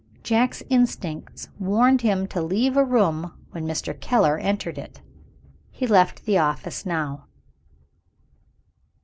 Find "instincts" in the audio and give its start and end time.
0.67-1.47